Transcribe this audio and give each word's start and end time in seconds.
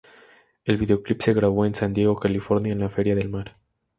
El 0.65 0.77
videoclip 0.77 1.21
se 1.21 1.31
grabó 1.35 1.63
en 1.63 1.75
San 1.75 1.93
Diego, 1.93 2.15
California, 2.19 2.73
en 2.73 2.79
la 2.79 2.89
Feria 2.89 3.13
Del 3.15 3.29
Mar. 3.29 3.51